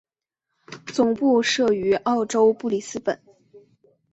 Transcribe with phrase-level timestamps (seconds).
[0.87, 3.21] 总部设于澳洲布里斯本。